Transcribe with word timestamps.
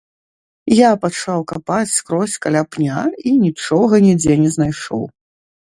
Я 0.77 0.89
пачаў 1.03 1.43
капаць 1.51 1.93
скрозь 1.97 2.39
каля 2.45 2.63
пня 2.77 2.99
і 3.33 3.37
нічога 3.45 4.03
нідзе 4.07 4.33
не 4.47 4.57
знайшоў. 4.57 5.07